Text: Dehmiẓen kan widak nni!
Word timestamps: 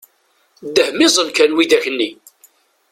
Dehmiẓen 0.75 1.29
kan 1.37 1.55
widak 1.57 1.85
nni! 1.93 2.09